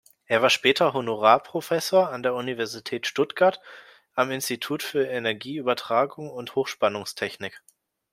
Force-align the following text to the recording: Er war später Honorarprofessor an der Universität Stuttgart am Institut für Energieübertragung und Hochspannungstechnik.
Er 0.25 0.41
war 0.41 0.49
später 0.49 0.93
Honorarprofessor 0.93 2.09
an 2.09 2.23
der 2.23 2.33
Universität 2.33 3.05
Stuttgart 3.05 3.59
am 4.15 4.31
Institut 4.31 4.81
für 4.81 5.05
Energieübertragung 5.05 6.31
und 6.31 6.55
Hochspannungstechnik. 6.55 7.61